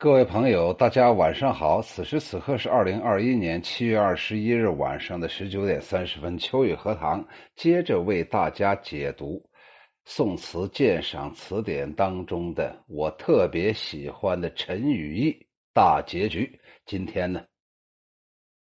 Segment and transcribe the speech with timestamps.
[0.00, 1.82] 各位朋友，大家晚上好！
[1.82, 6.38] 此时此刻是二零二一年七月二十一日晚上的十九点三十分。
[6.38, 7.26] 秋雨荷塘
[7.56, 9.44] 接着为大家解读
[10.04, 16.60] 《宋词鉴赏词典》当中的我特别喜欢的陈与义大结局。
[16.86, 17.44] 今天呢，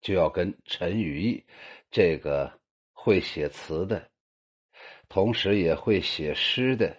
[0.02, 1.42] 就要跟陈与义
[1.90, 2.52] 这个
[2.92, 4.06] 会写词的，
[5.08, 6.94] 同时也会写诗的、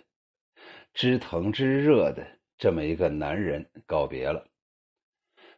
[0.95, 2.27] 知疼知热的。
[2.63, 4.47] 这么一个男人告别了。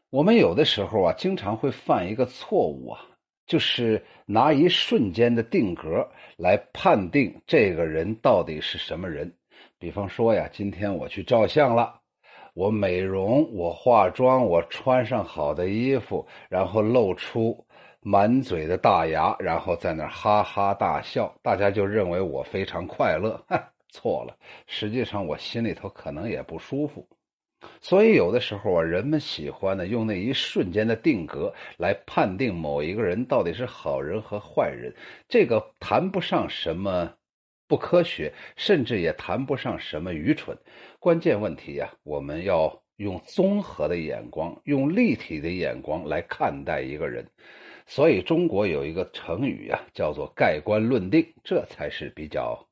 [0.08, 2.98] 我们有的时候啊，经常会犯一个错误啊，
[3.46, 9.30] 就是拿一瞬间的定格来判定这个人到底是什么人。
[9.78, 12.00] 比方说呀，今天我去照相了，
[12.54, 17.66] 我美容，我化妆，我穿上好的衣服，然后露出
[18.00, 23.44] 满嘴的大牙，然后在那哈哈大笑，大家就认为我非常快乐。
[23.94, 27.08] 错了，实际上我心里头可能也不舒服，
[27.80, 34.92] 所以有的时候啊，人们喜欢呢用那一瞬间的定格来判定某一个人到底是好人和坏人，
[35.28, 37.14] 这个谈不上什么
[37.68, 40.58] 不科学，甚至也谈不上什么愚蠢。
[40.98, 47.24] 关键问题呀，我们要用综合的眼光，用立体的眼光来看待一个人。
[47.86, 52.66] 所以中国有一个成语啊，叫做盖棺论定，这才是比较。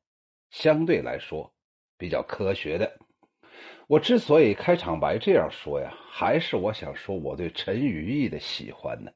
[0.52, 1.52] 相对来说，
[1.98, 2.98] 比较科学的。
[3.88, 9.10] 我之所以开场白这样说呀，还是我想说我对陈与义的喜欢呢。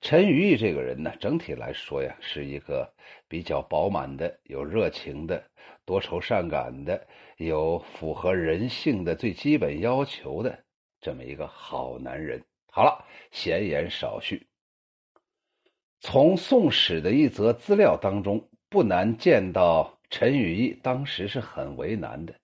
[0.00, 2.92] 陈与义这个人呢，整体来说呀，是一个
[3.28, 5.42] 比较饱满的、有热情的、
[5.84, 7.06] 多愁善感的、
[7.38, 10.64] 有符合人性的最基本要求的
[11.00, 12.44] 这么一个好男人。
[12.72, 14.46] 好了，闲言少叙。
[16.00, 19.99] 从《宋史》的一则资料当中，不难见到。
[20.10, 22.32] 陈与义当时是很为难的，《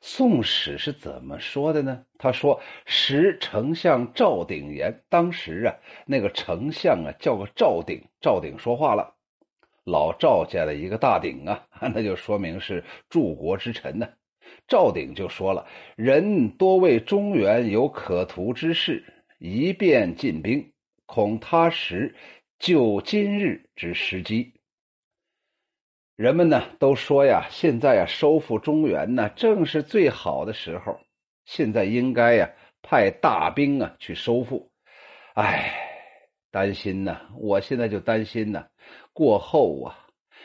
[0.00, 2.04] 宋史》是怎么说的呢？
[2.18, 5.74] 他说：“时丞相赵鼎言，当时啊，
[6.04, 9.14] 那个丞相啊叫个赵鼎，赵鼎说话了，
[9.84, 11.64] 老赵家的一个大鼎啊，
[11.94, 14.08] 那就说明是柱国之臣呢。
[14.66, 19.04] 赵鼎就说了：人多为中原有可图之事，
[19.38, 20.72] 一便进兵，
[21.06, 22.16] 恐他时
[22.58, 24.54] 就今日之时机。”
[26.20, 31.00] 人们呢都说呀，现在呀收复中原呢正是最好的时候，
[31.46, 32.50] 现在应该呀
[32.82, 34.70] 派大兵啊去收复。
[35.32, 35.72] 哎，
[36.50, 38.66] 担心呐，我现在就担心呐，
[39.14, 39.96] 过后啊，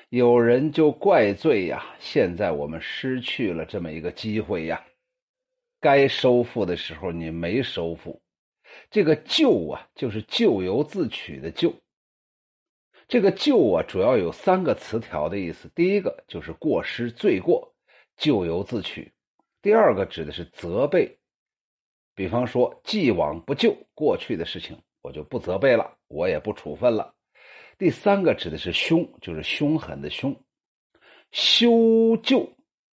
[0.08, 4.81] 有人就怪罪呀，现在我们失去了这么一个机会呀，
[5.81, 8.22] 该收复的时候你没收复，
[8.90, 11.74] 这个咎啊就是咎由自取的咎。
[13.07, 15.69] 这个“咎”啊，主要有三个词条的意思。
[15.75, 17.73] 第一个就是过失、罪过，
[18.17, 19.11] 咎由自取；
[19.61, 21.17] 第二个指的是责备，
[22.15, 27.13] 比方说既往不咎，过去的事情我就不责备了，我也不处分了；
[27.77, 30.35] 第三个指的是凶，就是凶狠的凶。
[31.31, 32.55] 修旧，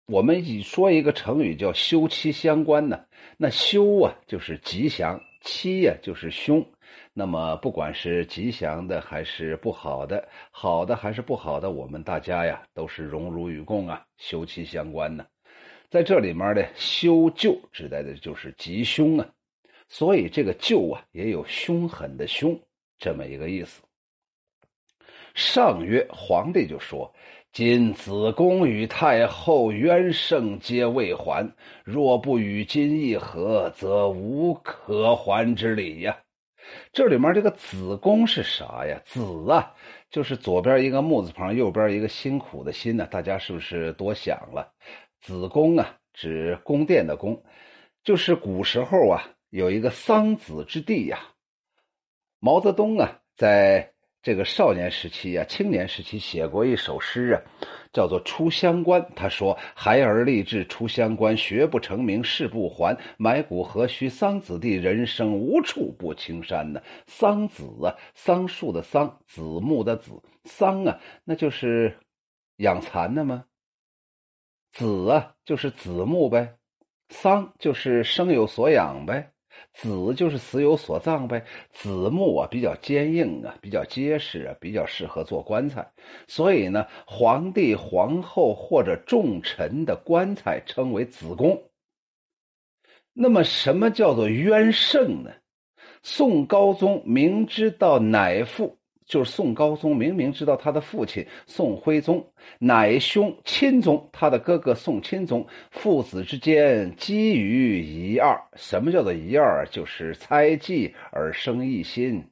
[0.06, 3.06] 我们以说一个成语叫“休戚相关”呢。
[3.39, 6.65] 那修啊，就是吉祥；戚呀，就是凶。
[7.13, 15.25] 那么，不管是吉祥的还是不好的，好的还是不好的，我们大家呀都是荣辱与共啊，休戚相关呢。
[15.89, 19.27] 在这里面的修旧指代的就是吉凶啊，
[19.89, 22.59] 所以这个旧啊也有凶狠的凶
[22.99, 23.83] 这么一个意思。
[25.35, 27.15] 上曰，皇帝就说
[27.53, 31.51] ：“今子宫与太后冤胜皆未还，
[31.85, 36.17] 若不与今议和，则无可还之理呀。”
[36.93, 39.00] 这里面这个子宫是啥呀？
[39.04, 39.75] 子啊，
[40.10, 43.06] 就是左边一个木字旁，右边一个辛苦的辛呢。
[43.10, 44.72] 大家是不是多想了？
[45.21, 47.43] 子宫啊，指宫殿的宫，
[48.04, 51.19] 就是古时候啊，有一个桑梓之地呀。
[52.38, 53.96] 毛泽东啊，在。
[54.27, 57.39] 这个少年时期啊，青年时期写过一首诗啊，
[57.93, 59.01] 叫做《出乡关》。
[59.15, 62.99] 他说：“孩儿立志出乡关，学不成名誓不还。
[63.19, 71.97] 埋骨何须桑梓地，人生无处不青山。”呢，桑梓啊，桑树的桑，子木的子，桑啊，那就是
[72.57, 73.45] 养蚕的吗？
[74.72, 76.57] 子啊，就是子木呗，
[77.11, 79.31] 桑就是生有所养呗。
[79.73, 85.93] 子就是死有所葬呗，子木啊比较坚硬啊，比较结实啊，比较适合做棺材。
[86.27, 91.63] 所以呢，皇帝、皇后或者重臣的棺材称为子宫。
[93.13, 95.31] 那么，什么叫做冤圣呢？
[96.03, 102.27] 宋高宗明知道乃父就是宋高宗明明知道他的父亲宋徽宗
[102.59, 108.37] 乃兄钦宗，他的哥哥宋钦宗父子之间基于一二。
[108.57, 109.67] 什么叫做一二？
[109.71, 112.23] 就是猜忌而生异心。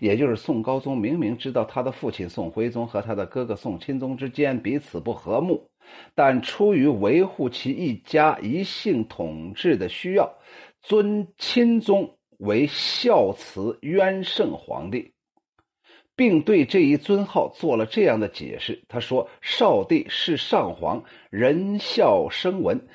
[0.00, 5.68] 也就是宋高宗明明知道他的父亲宋徽宗和他的哥哥宋钦宗之间彼此不和睦，
[6.14, 10.32] 但出于维护其一家一姓统治的需要，
[10.80, 15.13] 尊钦宗为孝慈渊圣皇帝。
[16.16, 22.86] 并对这一尊号做了这样的解释：“他说，少帝是上皇，仁孝生文，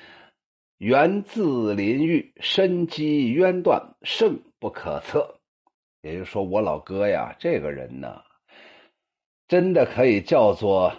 [0.77, 5.39] 源自临狱，深积渊断，圣不可测。
[6.01, 8.21] 也就是说，我老哥呀，这个人呢，
[9.49, 10.93] 真的可以叫做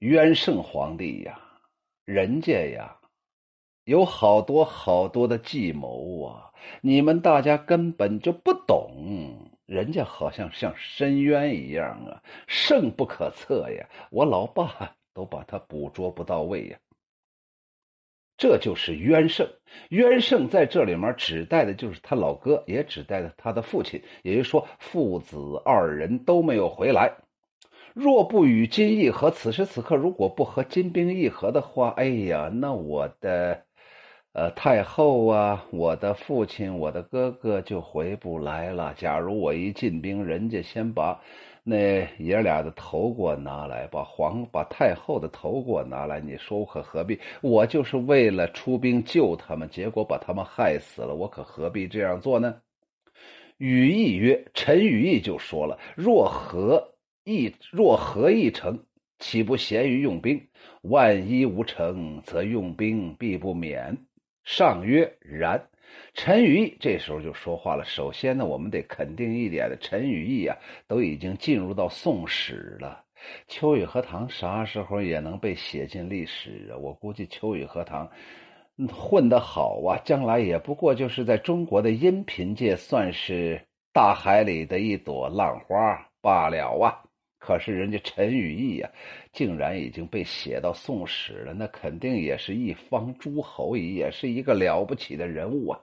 [0.00, 1.40] 渊圣皇帝呀。
[2.04, 2.96] 人家呀，
[3.84, 6.50] 有好多好多的计谋啊，
[6.80, 13.84] 你们大家根本就不懂。”人家好像像深渊一样啊，深不可测呀！
[14.10, 16.78] 我老爸都把他捕捉不到位呀。
[18.36, 19.48] 这就是渊圣，
[19.88, 24.00] 渊圣在这里面指代的就是他老哥，也指代的他的父亲。
[24.22, 27.16] 也就是说，父子二人都没有回来。
[27.92, 33.65] 若不与金议和，此时此刻如果不和金兵议和的话，哎呀，那我的。
[34.36, 38.92] 呃，太后啊，我的父亲，我的哥哥就回不来了。
[38.94, 41.18] 假如我一进兵，人家先把
[41.64, 47.18] 那爷俩的头给我拿来，把皇把太后的头给我拿来，你说我可何必？
[47.40, 52.56] 我就是为了出兵救他们，结果把他们害死了，我可何必这样做呢？
[53.56, 56.92] 羽翼曰：“陈羽翼就说了，若何
[57.24, 58.78] 意若何意成，
[59.18, 60.46] 岂不贤于用兵？
[60.82, 63.96] 万一无成，则用兵必不免。”
[64.46, 65.68] 上曰：“然。”
[66.14, 67.84] 陈与义这时候就说话了。
[67.84, 70.56] 首先呢，我们得肯定一点的，陈与义啊，
[70.86, 73.04] 都已经进入到宋史了。
[73.48, 76.76] 秋雨荷塘啥时候也能被写进历史啊？
[76.78, 78.10] 我估计秋雨荷塘
[78.88, 83.60] 混得好啊，将来也不过就是在中国的音频界算是
[83.92, 87.02] 大海里的一朵浪花罢了啊。
[87.46, 88.90] 可是人家陈与义呀，
[89.32, 95.80] 竟然已经被写到宋史了，那肯定也是一方诸侯，也是一个了不起的人物啊。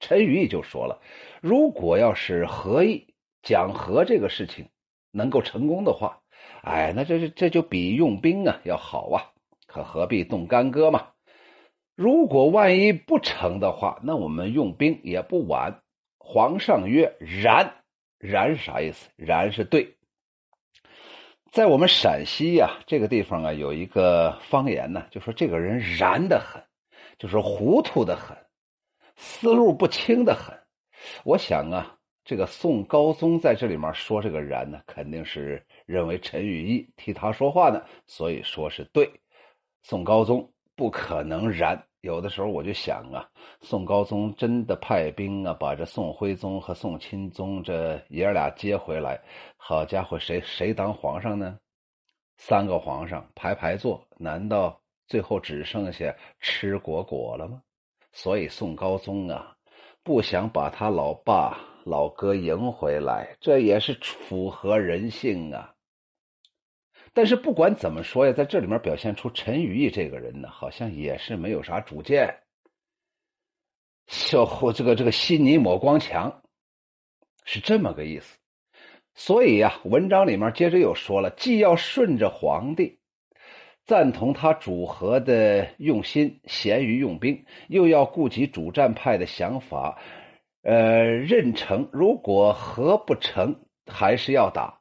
[0.00, 1.02] 陈与义就说了，
[1.42, 3.06] 如果要是和议
[3.42, 4.70] 讲和这个事情
[5.12, 6.20] 能够成功的话，
[6.62, 9.28] 哎，那这这这就比用兵啊要好啊，
[9.66, 11.08] 可何必动干戈嘛？
[11.94, 15.82] 如果万一不成的话，那我们用兵也不晚。
[16.18, 17.74] 皇上曰：“然，
[18.18, 19.10] 然啥意思？
[19.16, 19.96] 然是对。”
[21.54, 26.60] 在我们陕西呀这个地方啊，有一个方言呢，就说这个人然的很，
[27.16, 28.36] 就是糊涂的很，
[29.14, 30.52] 思路不清的很。
[31.22, 39.08] 我想啊，这个宋高宗在这里面说这个然呢，肯定是认为陈与义替他说话呢，所以说是对。
[39.84, 41.80] 宋高宗不可能然。
[42.04, 43.26] 有的时候我就想啊，
[43.62, 49.18] 宋高宗真的派兵啊，把这宋徽宗和宋钦宗这爷俩接回来，
[49.56, 51.58] 好家伙，谁谁当皇上呢？
[52.36, 57.62] 三个皇上排排坐，难道最后只剩下吃果果了吗？
[58.12, 59.56] 所以宋高宗啊，
[60.02, 63.94] 不想把他老爸老哥迎回来，这也是
[64.28, 65.73] 符合人性啊。
[67.14, 72.40] 但是不管怎么说呀，在这里面表现出陈与义这个人呢，好像也是没有啥主见，
[74.08, 76.42] 小伙这个这个稀泥抹光墙，
[77.44, 78.36] 是这么个意思。
[79.14, 82.98] 所以呀，文章里面接着又说了，既要顺着皇帝，
[83.84, 90.00] 赞同他主和的用心，咸于用兵，又要顾及主战派的想法，
[90.62, 94.80] 呃，任成如果和不成，还是要打。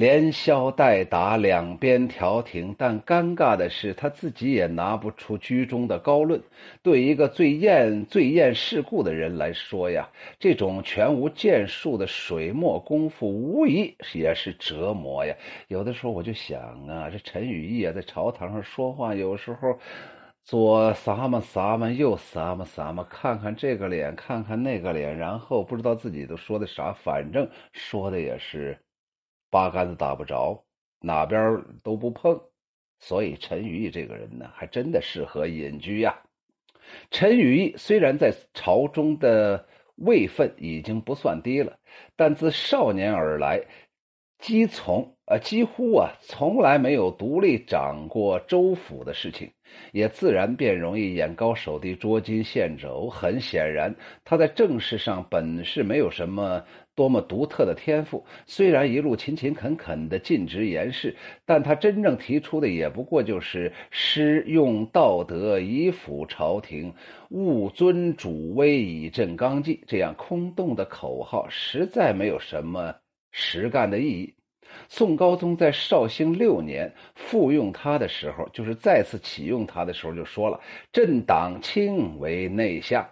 [0.00, 6.40] 连消带打，两边调停，但尴尬的是，他自己也拿不出居中的高论。
[6.82, 15.36] 对一个最厌、最厌世故的人来说呀，这种全无建树的水墨功夫，无疑也是折磨呀。
[15.68, 19.78] 有的时候我就想啊，这陈羽义啊，在朝堂上说话，有时候
[20.42, 28.78] 左撒么撒么，右撒么撒么，看看这个脸，看看那个脸，然后不知道自己都说的啥，反正说的也是。
[29.50, 30.64] 八竿子打不着，
[31.00, 32.40] 哪边都不碰，
[33.00, 36.16] 所以陈与义这个人呢，还真的适合隐居呀。
[37.10, 39.66] 陈与义虽然在朝中的
[39.96, 41.78] 位分已经不算低了，
[42.16, 43.62] 但自少年而来，
[44.38, 49.52] 几从呃几乎啊从来没有独立掌过州府的事情，
[49.92, 53.08] 也自然便容易眼高手低、捉襟见肘。
[53.08, 56.64] 很显然，他在政事上本是没有什么。
[56.94, 58.24] 多么独特的天赋！
[58.46, 61.16] 虽然一路勤勤恳恳的尽职言事，
[61.46, 66.92] 但他真正提出的也不过就是“师用道德以辅朝廷，
[67.30, 72.94] 勿尊主威以振纲纪”这样空洞的口号，实在没有什么
[73.30, 74.34] 实干的意义。
[74.88, 80.60] 宋高宗在绍兴六年复用他的时候，就是再次启用他的时候，就说了
[80.92, 83.08] ：“朕党卿为内相。”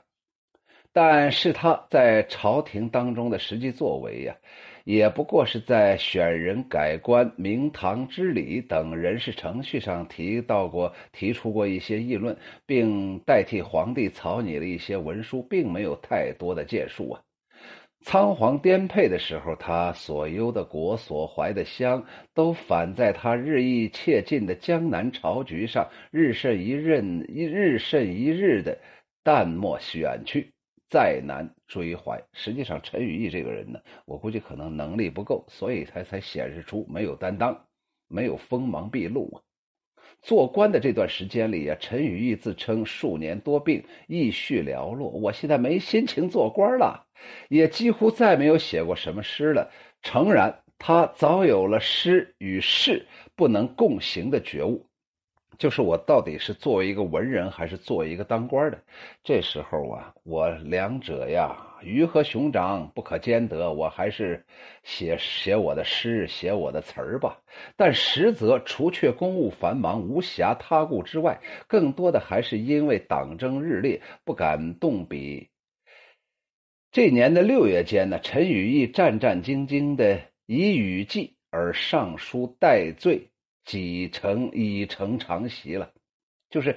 [1.01, 4.35] 但是他在朝廷当中的实际作为呀，
[4.83, 12.37] 也不过是在选人、改官、明堂之礼等人事程序上提到过、提出过一些议论，
[12.67, 17.21] 并代替皇帝草拟了一些文书，并没有太多的建树啊。
[18.01, 28.77] 仓皇颠沛的时候，他所忧的国、所怀的乡，都反在他日益切近的江南朝局上，日甚一日、一日甚一日的
[29.23, 30.51] 淡漠远去。
[30.89, 32.23] 再难追怀。
[32.33, 37.67] 实际上，陈与义这个人呢，我估计可能能力不够，所以他才显示出没有担当，
[38.09, 39.43] 没有锋芒毕露啊。
[40.21, 47.07] 做官的这段时间里呀，陈与义自称数年多病，意绪寥落，我现在没心情做官了，
[47.49, 49.71] 也几乎再没有写过什么诗了。
[50.03, 54.88] 诚然，他早有了诗与事不能共行的觉悟。
[55.59, 58.81] 就是我到底是作为一个文人，还是作为一个当官的？
[59.25, 63.73] 这时候啊，我两者呀，鱼和熊掌不可兼得。
[63.73, 64.47] 我还是
[64.85, 67.41] 写写我的诗，写我的词儿吧。
[67.77, 75.49] 但实则，除却公务繁忙、无暇他顾之外，更多的还是因为党争日烈，不敢动笔。
[76.93, 83.28] 这年的六月间呢，陈与义战战兢兢的以雨季而上书戴罪。
[83.69, 85.91] 几成已成常习了，
[86.49, 86.75] 就是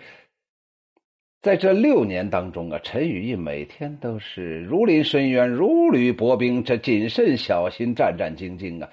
[1.42, 8.90] 在这六年当中啊，陈与义每天都是如临深渊，如履薄冰，这谨慎小心，战战兢兢啊。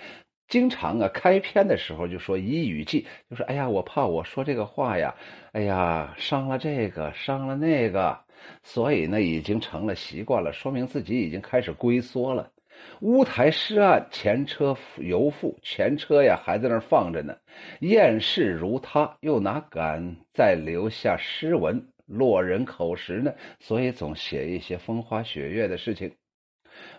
[0.47, 5.13] 经常啊，开篇的时候就说以语记，就说哎呀，我怕我说这个话呀，
[5.51, 8.17] 哎呀，伤了这个，伤了那个，
[8.63, 12.49] 所以呢，已经成了习惯了，说明自己已经开始龟缩了。
[13.01, 17.37] 乌台诗案前车犹赴，前车呀还在那儿放着呢。
[17.81, 23.33] 厌世如他，又哪敢再留下诗文落人口实呢？
[23.61, 26.13] 所以总写一些风花雪月的事情。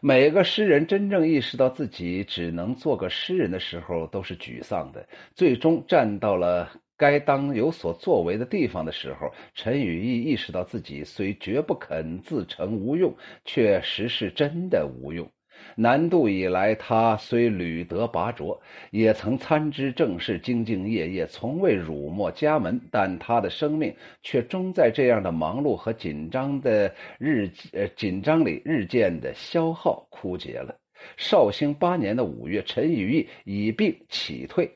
[0.02, 5.06] 每个诗人真正意识到自己只能做个诗人的时候，都是沮丧的。
[5.36, 13.14] 最终站到了该当有所作为的地方的时候，陈与义意识到自己虽绝不肯自成无用，
[13.46, 15.30] 确实是真的无用。
[15.76, 18.60] 南渡以来，他虽屡得拔擢，
[18.92, 22.80] 也曾参知政事，兢兢业业，从未辱没家门。
[22.92, 30.76] 但他的生命却终在这样的忙碌和紧张的日呃紧张里日渐的消耗枯竭了。
[31.16, 34.70] 绍兴八年的五月，陈与义以病起退，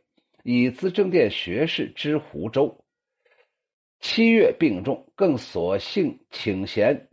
[0.43, 2.79] 以资政殿学士知湖州。
[3.99, 7.07] 七月病重，更索性请贤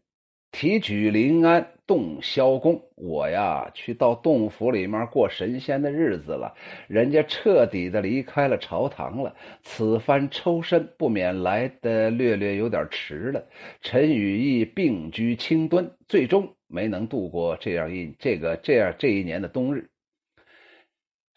[0.52, 1.66] 提举临安。
[1.86, 6.54] 洞霄宫，我呀去到洞府里面过神仙的日子了。
[6.86, 9.34] 人家彻底的离开了朝堂了。
[9.64, 13.44] 此番抽身，不免来的略略有点迟了。
[13.80, 19.90] 陈羽翼病居清敦，最终没能度过这样一这个这样这一年的冬日。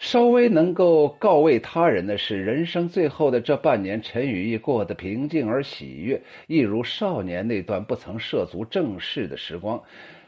[0.03, 9.81] 稍微能够告慰他人的是，人生最后的这半年，陈与义过得平静而喜悦，一如少年那段不曾涉足正事的时光。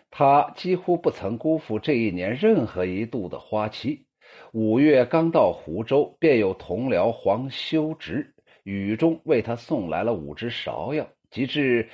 [0.10, 4.06] 他几乎不曾辜负这一年任何一度的花期。
[4.54, 11.06] 五月刚到湖州，便有同僚黄修直雨中为他送来了五只芍药。
[11.30, 11.90] 及至，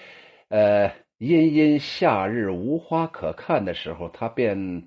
[0.49, 4.83] 呃，阴阴夏日无花可看的时候，他便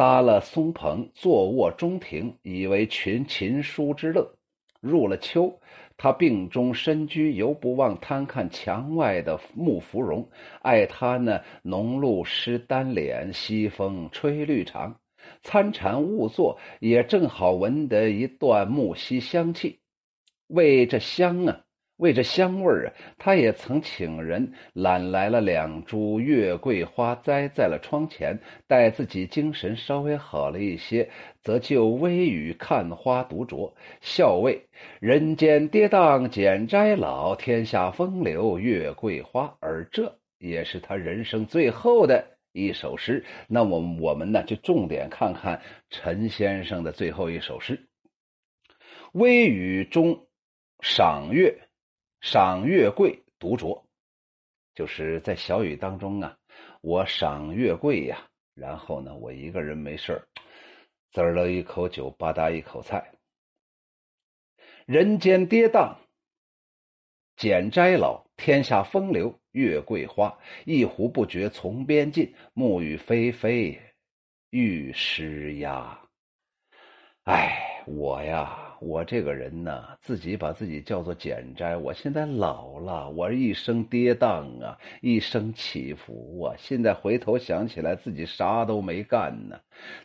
[0.00, 4.34] 搭了松棚坐卧中庭，以为群琴书之乐。
[4.80, 5.60] 入了秋。
[5.98, 10.26] 他病中身居，犹不忘贪看墙外的木芙蓉，
[10.62, 14.94] 爱他那浓露湿丹脸，西风吹绿裳。
[15.42, 19.80] 参禅误坐，也正好闻得一段木樨香气，
[20.46, 21.60] 为这香啊。
[22.00, 28.38] 为这香味儿啊，他也曾请人揽来了两株月桂花，栽在了窗前。
[28.66, 31.10] 待自己精神稍微好了一些，
[31.42, 34.66] 则就微雨看花独酌，笑谓
[34.98, 43.22] ：“人间跌宕剪摘老，天下风流月桂花。”而这也是他人生最后的一首诗。
[43.46, 47.78] 那么我们呢，就重点看看陈先生的最后一首诗：
[49.12, 50.26] 微雨中
[50.80, 51.58] 赏月，
[52.20, 53.82] 赏月桂独酌。
[54.74, 56.38] 就是在小雨当中啊，
[56.80, 60.28] 我赏月桂呀，然后呢，我一个人没事儿
[61.12, 63.12] 滋了一口酒，吧嗒一口菜。
[64.86, 65.96] 人间跌宕，
[67.36, 70.38] 简斋老，天下风流月桂花。
[70.64, 73.78] 一壶不觉从边尽，暮雨霏霏
[74.50, 76.00] 欲湿鸦。
[77.24, 78.69] 哎，我呀。
[78.80, 81.76] 我这个人呢，自己把自己叫做简斋。
[81.76, 86.54] 我现在老了，我一生跌宕啊，一生起伏啊。
[86.56, 89.58] 现在回头想起来，自己啥都没干呢。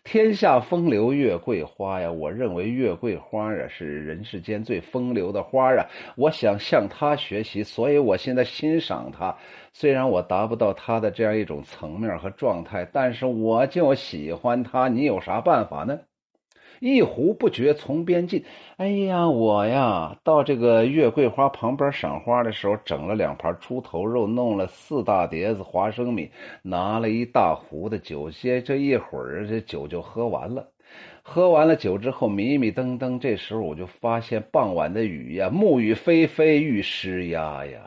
[0.04, 5.86] 天下风流月桂花呀，我认为月桂花啊是人世间最风流的花啊。
[6.18, 9.38] 我想向她学习，所以我现在欣赏她。
[9.72, 14.90] 虽然我达不到她的这样一种层面和状态，但是我就喜欢她。
[14.90, 16.00] 你有啥办法呢？
[16.80, 18.44] 一壶不觉从边进。
[18.78, 26.30] 哎呀，我呀，到这个月桂花旁边赏花的时候，整了两盘猪头肉，弄了四大碟子花生米，
[26.62, 30.68] 拿了一大壶的酒，些这一会儿，这酒就喝完了。
[31.24, 37.82] 喝完了酒之后，迷迷瞪瞪，这时候我就发现傍晚的雨呀，暮雨霏霏欲湿鸦呀，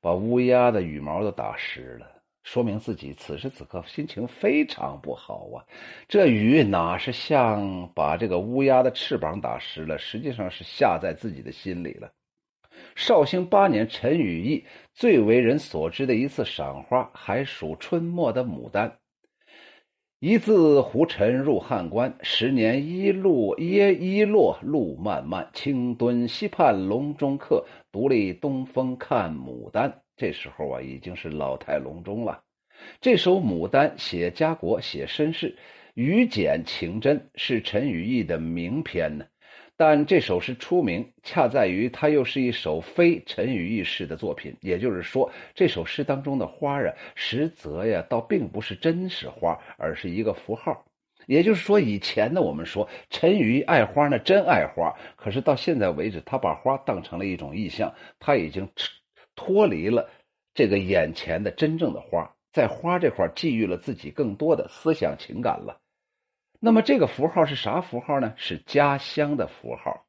[0.00, 2.13] 把乌鸦的羽毛都打湿了。
[2.44, 5.64] 说明自己此时此刻心情非常不好啊！
[6.06, 12.12] 这雨哪是像把这个乌鸦的翅膀打湿了，实际上是下在自己的心里了。
[12.94, 18.98] 绍兴八年，陈与义最为人所知的一次赏花，还属春末的牡丹。
[20.20, 30.03] 一自胡尘入汉关，十年一路耶一落路漫漫，青墩溪畔笼中客，独立东风看牡丹。
[30.16, 32.42] 这时候啊，已经是老态龙钟了。
[33.00, 35.56] 这首《牡丹》写家国，写身世，
[35.94, 39.26] 语简情真，是陈与义的名篇呢。
[39.76, 44.56] 但这首诗出名，恰在于它又是一首非陈与义式的作品。
[44.60, 50.84] 也就是说，这首诗当中的花啊，实则呀，倒并不是真实花，而是一个符号。
[51.26, 54.94] 也就是说，以前呢，我们说陈与义爱花呢，真爱花。
[55.16, 58.68] 可是到现在为止，他把花当成了一种意象，他已经。
[59.36, 60.10] 脱离了
[60.54, 65.80] 这个眼前的真正的花，在花这块寄予了自己更多的思想情感了。
[66.60, 68.34] 那么这个符号是啥符号呢？
[68.36, 70.06] 是家乡的符号。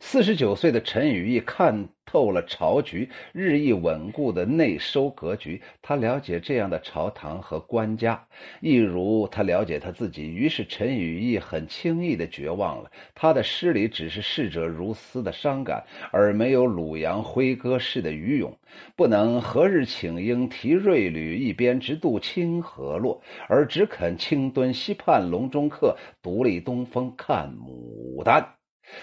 [0.00, 8.26] 四十九岁的陈与义看透了朝局日益稳固的内收格局，他了解这样的朝堂和官家，
[8.60, 10.28] 一如他了解他自己。
[10.28, 12.90] 于是陈与义很轻易的绝望了。
[13.14, 18.56] 他的诗里只是逝者如斯的伤感，而没有鲁阳挥戈式的余勇。
[18.94, 28.46] 不能何日请缨提锐旅，一边直渡清河洛，而只肯青墩西畔笼中客，独立东风看牡丹。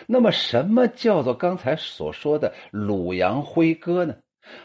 [0.08, 4.16] 那么，什么叫做刚才所说的鲁阳挥戈呢？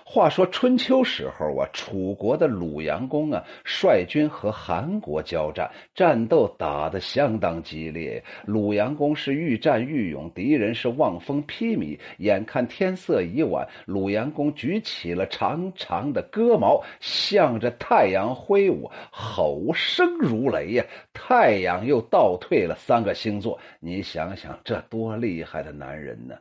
[0.04, 8.22] 话说春秋时候啊，楚国的鲁阳公啊，率军和韩国交战，战斗打得相当激烈。
[8.44, 11.98] 鲁阳公是愈战愈勇，敌人是望风披靡。
[12.18, 20.84] 眼看天色已晚，鲁阳公举起了长长的戈矛，向着太阳挥舞，吼声如雷呀！
[21.12, 23.58] 太阳又倒退了三个星座。
[23.80, 26.34] 你想想，这多厉害的男人呢！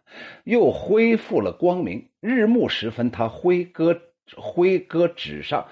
[0.45, 2.03] 又恢复了光明。
[2.27, 3.97] 日暮时分，他挥戈
[4.35, 5.65] 挥戈纸上，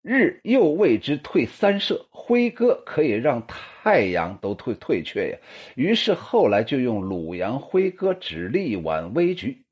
[0.00, 2.06] 日又为之退三舍。
[2.10, 5.38] 挥戈可以让太阳都退退却呀。
[5.74, 9.62] 于是后来就用鲁阳挥戈指力挽危局，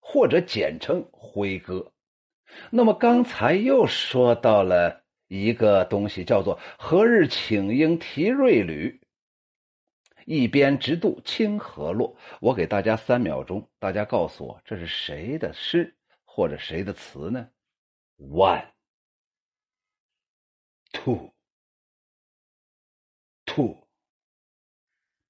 [0.00, 1.92] 或者简称挥戈。
[2.70, 8.97] 那么刚才又说到了一个东西，叫做何日请缨提锐旅。
[10.30, 17.48] 一边直渡清河落，我给大家三秒钟，大家告诉我这是谁的诗或者谁的词呢
[18.18, 18.66] ？One,
[20.92, 21.32] two,
[23.46, 23.88] two,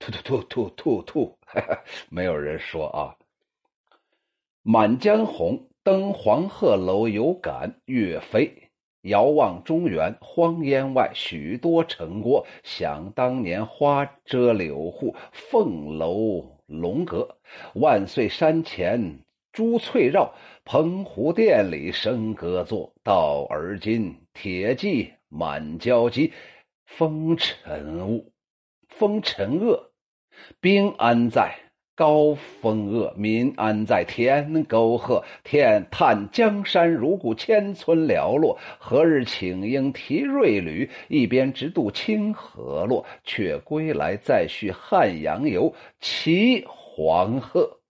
[0.01, 1.39] two, two, two, two, two，
[2.11, 3.17] 没有人说啊。
[4.63, 8.68] 满江红，登黄鹤楼有感，岳飞。
[9.03, 12.47] 遥望中原，荒烟外，许多城郭。
[12.63, 17.37] 想当年，花遮柳户，凤楼龙阁。
[17.75, 19.21] 万岁山前
[19.53, 20.35] 珠翠绕，
[20.65, 22.93] 澎湖殿里笙歌作。
[23.03, 26.33] 到而今，铁骑满交集，
[26.85, 28.33] 风尘雾，
[28.89, 29.93] 风尘恶，
[30.61, 31.68] 兵安在？
[31.99, 32.33] 高
[32.63, 35.25] 风恶，民安在天沟壑？
[35.43, 38.57] 天叹江山如故，千村寥落。
[38.79, 43.05] 何日请缨提锐旅，一边直渡清河洛？
[43.25, 47.81] 却归来再续汉阳游，骑黄鹤。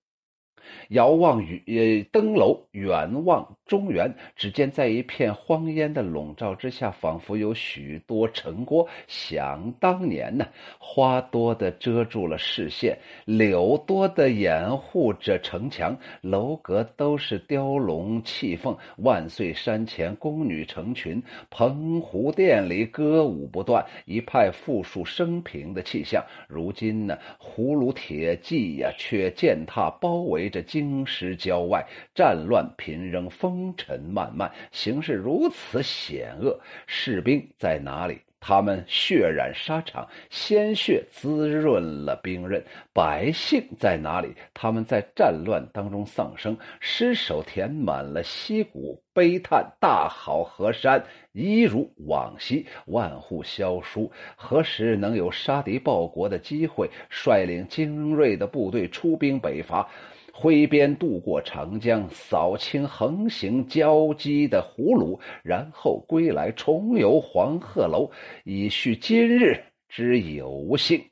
[0.88, 8.88] 遥望雨登楼，远望中原，只见在一片荒烟的笼罩之下，仿佛有许多城郭。
[9.06, 10.46] 想当年呢，
[10.78, 18.74] 花多的遮住了视线，柳多的掩护着城墙，楼阁都是雕龙砌凤。
[18.96, 26.24] 万岁山前宫女成群，澎湖殿里歌舞不断，一派富庶升平的气象。
[26.48, 30.62] 如今呢，葫芦铁骑呀，却践踏包围着。
[30.62, 36.60] 京师郊外，战乱频仍，风风尘漫漫，形势如此险恶。
[36.86, 38.20] 士兵在哪里？
[38.38, 42.62] 他们血染沙场，鲜血滋润了兵刃。
[42.92, 44.32] 百姓在哪里？
[44.54, 54.12] 他们在战乱当中丧生，尸首填满了溪谷，悲叹大好河山一如往昔，万户萧疏。
[54.36, 56.88] 何时能有杀敌报国的机会？
[57.10, 59.88] 率领精锐的部队出兵北伐。
[60.40, 68.08] 挥鞭渡过长江，扫清横行交击的胡虏，然后归来重游黄鹤楼，
[68.44, 71.04] 以续今日之有幸。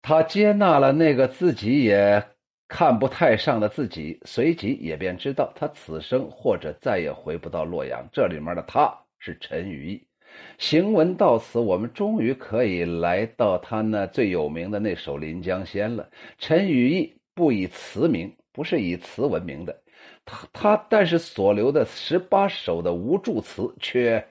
[0.00, 2.26] 他接纳了那个自己也
[2.66, 8.08] 看不太上的自己，随即也便知道他此生或者再也回不到洛阳。
[8.10, 10.09] 这里面的他是陈与义。
[10.58, 16.10] 行文到此，我们终于可以来到他那最有名的那首《临江仙》了。
[16.38, 19.82] 陈与义不以词名，不是以词闻名的，
[20.24, 24.26] 他他但是所留的十八首的无助词，却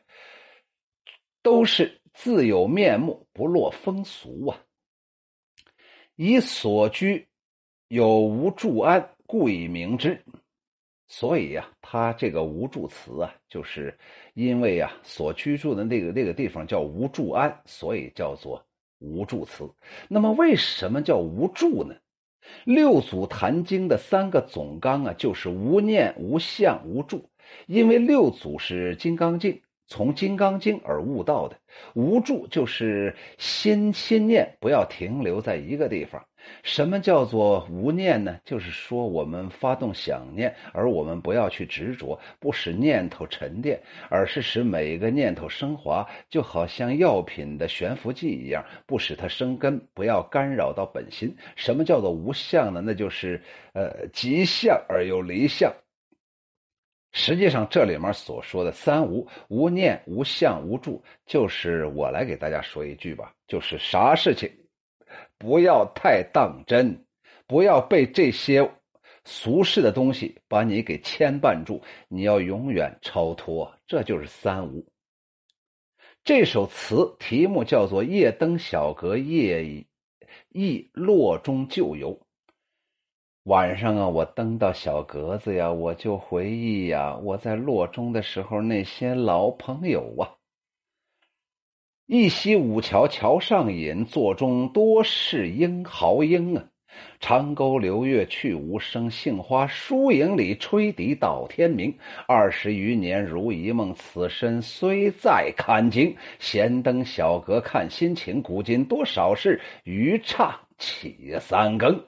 [1.41, 4.59] 都是自有面目，不落风俗啊。
[6.15, 7.27] 以所居
[7.87, 10.21] 有无助安，故以名之。
[11.07, 13.97] 所以呀，他这个无助词啊，就是
[14.39, 18.65] 因为呀，所居住的那个那个地方叫无住庵，所以叫做
[18.99, 19.69] 无住祠。
[20.07, 21.93] 那么为什么叫无住呢？
[22.63, 27.29] 六祖坛经的三个总纲啊，就是无念、无相、无住。
[27.67, 31.57] 因为六祖是金刚经，从金刚经而悟道的。
[31.93, 36.23] 无助就是心心念不要停留在一个地方。
[36.63, 38.39] 什么叫做无念呢？
[38.45, 51.35] 就是说我们发动想念，而我们不要去执着，不使念头沉淀，而是使每一个念头升华，就好像药品的悬浮剂一样，不使它生根，不要干扰到本心。
[51.55, 52.81] 什么叫做无相呢？
[52.83, 53.41] 那就是
[53.73, 55.71] 呃，极相而又离相。
[57.11, 64.51] 实际上，这里面所说的三无：无念、无相、无助，就是我来给大家说一句吧，就是啥事情。
[65.37, 67.05] 不要太当真，
[67.47, 68.69] 不要被这些
[69.25, 71.81] 俗世的东西把你给牵绊住。
[72.07, 74.85] 你要永远超脱，这就是三无。
[76.23, 79.85] 这首词题目叫做《夜登小阁夜
[80.49, 82.13] 忆洛中旧游》。
[83.49, 90.37] 晚上啊，我登到小阁子呀，我就回忆呀，我在洛中的时候那些老朋友啊。
[92.05, 96.63] 一夕五桥桥上饮，座中多是英豪英啊！
[97.19, 101.97] 长沟流月去无声，杏花疏影里吹笛到天明。
[102.27, 108.43] 二十余年如一梦，此身虽在堪惊，闲登小阁看心情。
[108.43, 111.99] 古今多少事，渔唱起三更。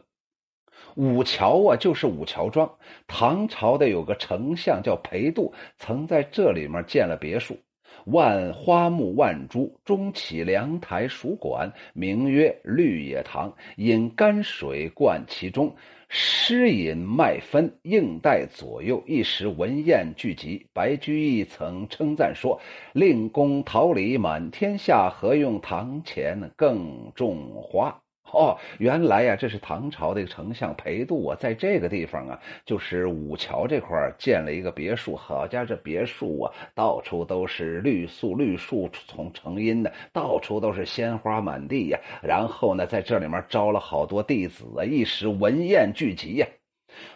[0.95, 2.69] 五桥啊，就是五桥庄。
[3.07, 7.57] 唐朝的有个丞相叫裴度，曾在这里面建了别墅。
[8.05, 13.53] 万花木万株，中起凉台蜀馆，名曰绿野堂。
[13.75, 15.75] 引甘水灌其中，
[16.09, 20.65] 诗饮麦芬，应带左右，一时文宴聚集。
[20.73, 22.59] 白居易曾称赞说
[22.93, 28.01] ：“令公桃李满天下，何用堂前更种花？”
[28.33, 35.15] 哦，原来呀，这是唐朝的丞相裴度啊，在这个地方啊，就是五桥这块建了一个别墅。
[35.15, 41.99] 好家伙，这别墅啊，到处都是绿树，绿树丛成荫的，到处都是鲜花满地呀。
[42.21, 46.47] 然后呢，在这里面招了好多弟子啊，一时文宴聚集呀。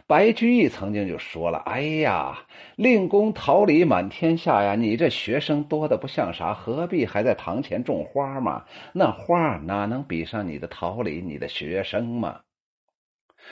[0.08, 2.46] 白居易曾经就说了：“哎呀，
[2.76, 4.76] 令公桃李满天下呀！
[4.76, 8.66] 你这学生多的不像啥，何必还在堂前种花嘛？
[8.94, 12.40] 那花哪能比上你的桃李、你的学生嘛？”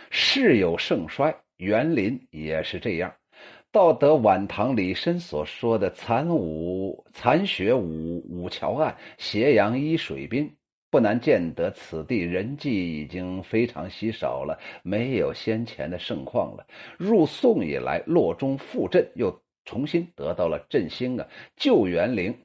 [0.10, 3.14] 世有盛衰，园林也是这样。
[3.72, 10.56] 道德晚唐李绅所说的“残五残雪五五桥岸，斜阳依水滨”，
[10.94, 16.64] 不难见得，此地人迹已经非常稀少了，没有先前的盛况了。
[17.00, 21.28] 入宋以来，洛中复振，又重新得到了振兴啊。
[21.56, 22.38] 旧园陵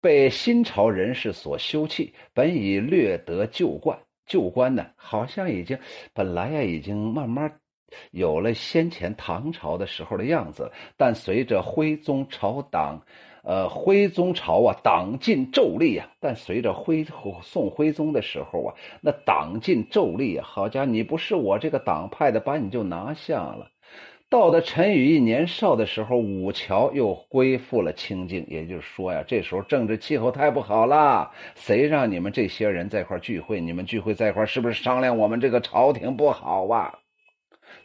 [0.00, 5.76] 被新朝人士所修葺，本已略得旧观，旧观呢，好像已经
[6.14, 7.52] 本来呀，已经慢慢
[8.12, 13.02] 有了先前唐朝的时候的样子，但随着徽宗朝党。
[13.42, 17.06] 呃，徽宗朝啊，党禁胄吏啊，但随着徽
[17.42, 23.70] 宋徽宗的时候啊，那党禁胄吏啊，好家伙，你不是我这个党派的，把你就拿下了。
[24.30, 33.58] 到了陈与义年少的时候，武桥又恢复了清静，也就是说呀，这时候政治气候太不好了，谁让你们这些人在一块聚会？
[33.58, 36.98] 你们聚会在一块，是不是商量我们这个朝廷不好啊？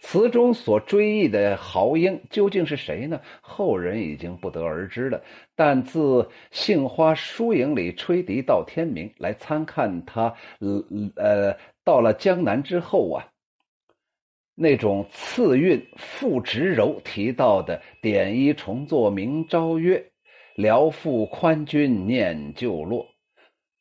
[0.05, 3.19] 词中所追忆的豪英究竟是谁呢？
[3.41, 5.23] 后人已经不得而知了。
[5.55, 10.23] 但自杏花疏影里吹笛到天明，来参看他，
[10.59, 10.83] 呃
[11.15, 13.25] 呃，到了江南之后啊，
[14.53, 20.05] 那种次韵复直柔提到的“点衣重作明朝约，
[20.55, 23.07] 辽复宽君念旧落，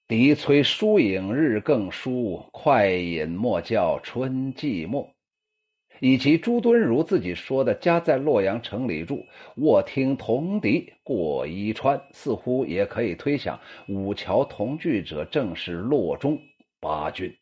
[0.07, 5.05] 笛催疏影日更疏，快饮莫教春寂寞。”
[6.03, 9.25] 以及朱敦儒自己说的“家在洛阳城里住，
[9.59, 16.37] 卧听铜笛过伊川”，似乎也可以推想，五桥同聚者正是洛中
[16.81, 17.33] 八军。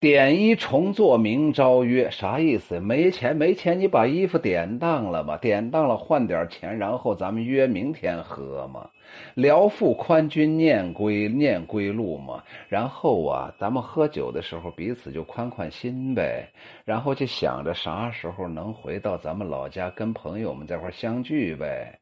[0.00, 2.78] 点衣重做明朝约，啥意思？
[2.78, 5.36] 没钱，没钱，你把衣服典当了嘛？
[5.36, 8.88] 典当了，换点钱，然后咱们约明天喝嘛？
[9.34, 12.44] 辽复宽军念归念归路嘛？
[12.68, 16.48] 然后啊，咱们喝酒的时候彼此就宽宽心呗，
[16.84, 21.98] 然后就想着啥时候能回到咱们老家跟朋友们在块相聚呗。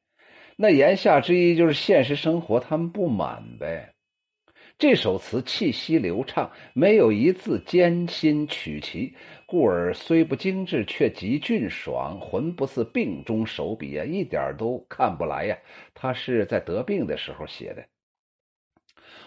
[0.58, 3.94] 那言下之意就是现实生活他们不满呗。
[4.78, 9.14] 这首词气息流畅，没有一字艰辛曲奇，
[9.46, 15.56] 故而虽不精致，却极俊爽，浑不似病中手笔啊，一点都看不来呀。
[15.94, 17.86] 他是在得病的时候写的。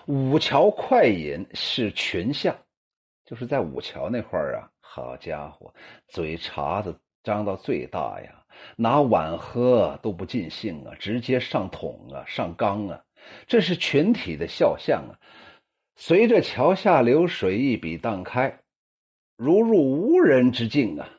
[0.05, 2.55] 五桥快饮是群像，
[3.25, 5.73] 就是在五桥那块儿啊，好家伙，
[6.09, 13.01] 嘴茬子张到最大呀，拿碗喝都不尽兴啊，直接上桶啊，上缸啊。
[13.47, 15.19] 这是群体的肖像啊！
[15.95, 18.59] 随着桥下流水一笔荡开，
[19.35, 21.09] 如入无人之境啊！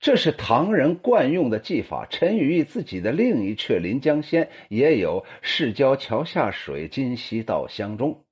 [0.00, 2.06] 这是唐人惯用的技法。
[2.06, 8.24] 陈与义自己的另一阙《临江仙》也有“市郊桥下水，今夕到乡中”，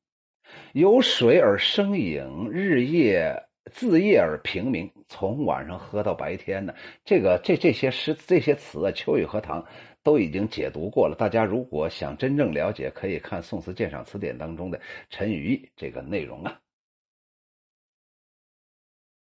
[0.73, 6.75] 有水而生影，日夜自夜而平明，从晚上喝到白天呢。
[7.05, 9.63] 这个这这些诗这些词啊，《秋雨荷塘》。
[10.07, 16.61] 都已经解读过了，大家如果想真正了解，可以看《宋词鉴赏词典》当中的陈与义这个内容啊。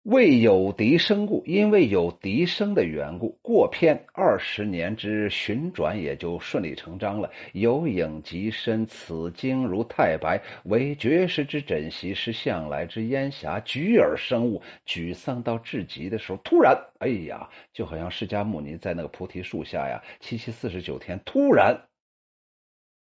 [0.05, 7.31] 为有笛声故，因为有笛声的缘故，过片二十年之寻转也就顺理成章了。
[7.55, 13.59] 有影极深，此经如太白，为绝世之枕席，是向来之烟霞。
[13.61, 21.89] 举耳生物，沮丧到至极的时候，突然，哎呀，就好像释迦牟尼在那个菩提树下呀，七七四十九天，突然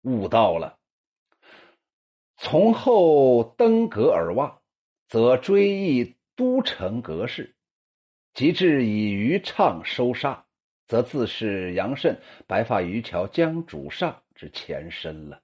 [0.03, 0.77] 悟到了。
[2.37, 4.59] 从后登阁而望，
[5.09, 6.18] 则追忆。
[6.39, 7.57] 都城阁事，
[8.33, 10.45] 及至以渔唱收沙，
[10.87, 15.41] 则自是杨慎白发渔樵江渚上之前身了。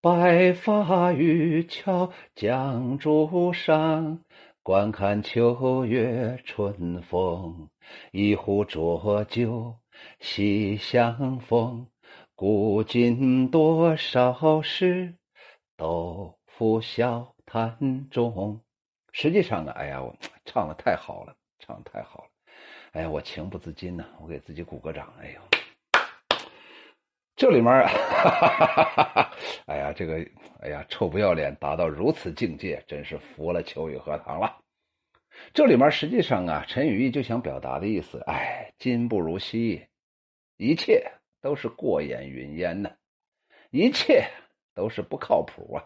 [0.00, 4.24] 白发渔樵江渚上，
[4.64, 7.68] 观看秋月春风。
[8.10, 9.76] 一壶浊酒
[10.18, 11.86] 喜相逢，
[12.34, 15.14] 古今多少事，
[15.76, 18.60] 都付笑谈中。
[19.20, 20.14] 实际上呢，哎呀，我
[20.46, 22.30] 唱的太好了，唱的太好了，
[22.92, 25.40] 哎呀，我情不自禁呐，我给自己鼓个掌，哎呦，
[27.34, 30.24] 这里面，哈哈哈哈哎呀，这个，
[30.60, 34.56] 哎呀，臭不要脸，达到如此境界，真是服了秋雨荷塘了。
[35.52, 39.84] 这里面实际上啊，陈与义就想表达的意思，哎，今不如昔，
[40.58, 42.92] 一切都是过眼云烟呐，
[43.70, 44.30] 一切
[44.76, 45.82] 都是不靠谱啊。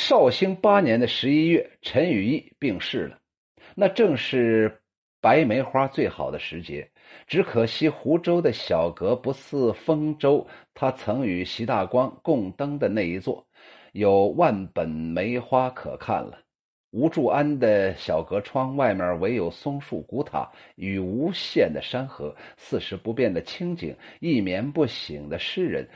[0.00, 3.18] 绍兴八年的十一月，陈与义病逝了，
[3.74, 4.80] 那正是
[5.20, 6.90] 白梅花最好的时节。
[7.26, 13.46] 只可惜湖州的小阁不似丰州，他曾与习大光共登的那一座，
[13.92, 16.38] 有万本梅花可看了。
[16.92, 25.86] 吴祝安的小阁窗外面唯有松树古塔与无限的山河，四时不变的清景，一眠不醒的诗人。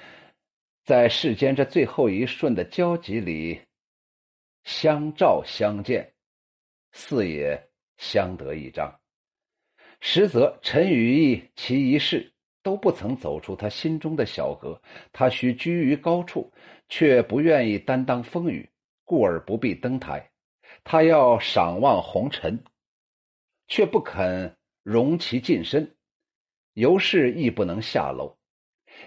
[0.85, 3.63] 在世间这最后一瞬的交集里，
[4.65, 6.15] 相照相见，
[6.93, 9.01] 似也相得益彰。
[10.01, 16.53] 实则陈与义其一世都不曾走出他心中的小阁，他须居于高处，
[16.89, 18.71] 却不愿意担当风雨，
[19.05, 20.31] 故而不必登台。
[20.83, 22.65] 他要赏望红尘，
[23.69, 25.97] 却不肯容其近身，
[26.75, 28.37] 由是亦不能下楼。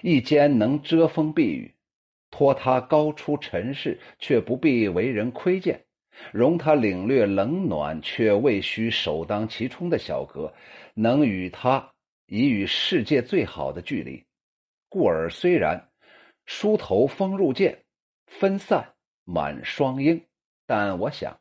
[0.01, 1.76] 一间能遮风避雨，
[2.29, 5.85] 托他高出尘世，却不必为人窥见，
[6.31, 10.53] 容他领略冷暖，却未须首当其冲的小阁，
[10.93, 11.91] 能与他
[12.25, 14.25] 以与世界最好的距离。
[14.89, 15.89] 故而虽然
[16.45, 17.83] 梳头风入剑，
[18.25, 20.25] 分散满双鹰，
[20.65, 21.39] 但我想。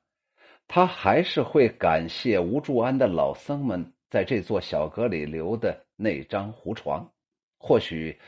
[0.68, 7.08] 他还是会感谢吴祝安的老僧们在这座小阁里留的那张胡床，
[7.56, 8.18] 或许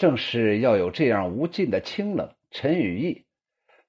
[0.00, 3.22] 正是要有这样无尽的清冷，陈与义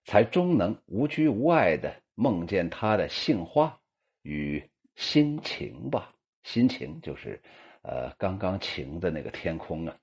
[0.04, 3.80] 才终能无拘无碍的梦见他的杏花
[4.22, 4.62] 与
[4.96, 6.14] 心情吧。
[6.44, 7.42] 心情就是，
[7.84, 9.96] 呃，刚刚晴的那个天空啊。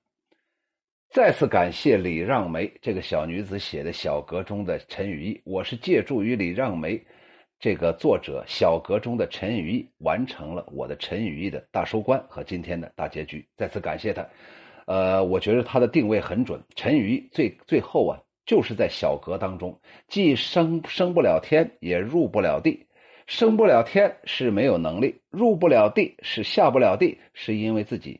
[1.09, 6.99] 再次感谢李让梅这个小女子写的小阁中的陈与义，我是借助于李让梅。
[7.59, 14.27] 这个作者小阁中的陈与义完成了我的陈与义的大收官和今天的大结局，再次感谢他。
[14.89, 16.63] 呃，我觉得他的定位很准。
[16.75, 22.87] 陈瑜最最后啊，就是在小阁当中，既升升不了天，也入不了地。
[23.27, 28.19] 升不了天是没有能力，入不了地是下不了地，是因为自己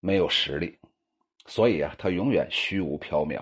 [0.00, 0.76] 没有实力。
[1.46, 3.40] 所以啊，他永远虚无缥缈。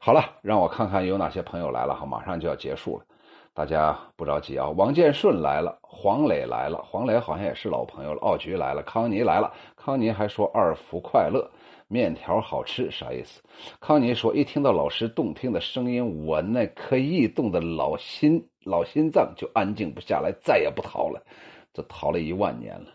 [0.00, 3.06] 好了，让我看看有哪些朋友来了哈，马上就要结束了。
[3.54, 4.68] 大家不着急啊！
[4.70, 8.20] 王建顺来了，黄磊来了，黄磊好像也是老朋友了。
[8.20, 11.48] 奥局来了，康妮来了，康妮还说二福快乐，
[11.86, 13.40] 面条好吃，啥意思？
[13.78, 21.24] 康妮说一听到老师动听的声音，我那颗异动的老心老心脏就安静不下来，再也不逃了，
[21.72, 22.88] 这逃了一万年了。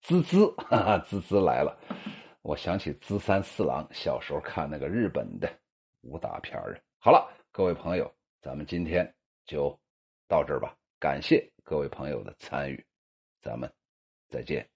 [0.00, 1.76] 滋滋，哈哈，滋滋来了，
[2.40, 5.46] 我想起滋三四郎小时候看那个日本的
[6.00, 9.78] 武打片儿好了，各位朋友，咱们今天就。
[10.28, 12.84] 到这儿吧，感谢各位朋友的参与，
[13.40, 13.72] 咱们
[14.28, 14.68] 再见。